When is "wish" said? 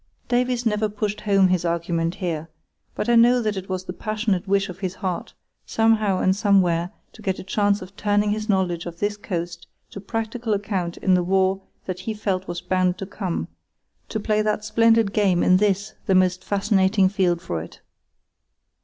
4.47-4.67